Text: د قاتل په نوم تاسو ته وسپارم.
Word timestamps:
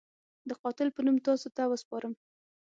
د 0.49 0.51
قاتل 0.61 0.87
په 0.95 1.01
نوم 1.05 1.17
تاسو 1.27 1.47
ته 1.57 1.63
وسپارم. 1.71 2.13